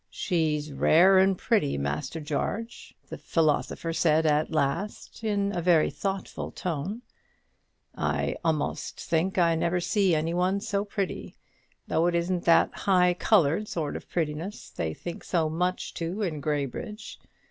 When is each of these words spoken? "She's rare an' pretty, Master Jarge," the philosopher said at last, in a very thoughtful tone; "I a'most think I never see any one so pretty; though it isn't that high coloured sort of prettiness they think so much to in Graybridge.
"She's 0.09 0.71
rare 0.73 1.19
an' 1.19 1.35
pretty, 1.35 1.77
Master 1.77 2.19
Jarge," 2.19 2.95
the 3.09 3.19
philosopher 3.19 3.93
said 3.93 4.25
at 4.25 4.49
last, 4.51 5.23
in 5.23 5.55
a 5.55 5.61
very 5.61 5.91
thoughtful 5.91 6.49
tone; 6.49 7.03
"I 7.93 8.35
a'most 8.43 8.99
think 8.99 9.37
I 9.37 9.53
never 9.53 9.79
see 9.79 10.15
any 10.15 10.33
one 10.33 10.59
so 10.59 10.83
pretty; 10.83 11.35
though 11.87 12.07
it 12.07 12.15
isn't 12.15 12.45
that 12.45 12.73
high 12.73 13.13
coloured 13.13 13.67
sort 13.67 13.95
of 13.95 14.09
prettiness 14.09 14.71
they 14.71 14.95
think 14.95 15.23
so 15.23 15.51
much 15.51 15.93
to 15.93 16.23
in 16.23 16.39
Graybridge. 16.41 17.19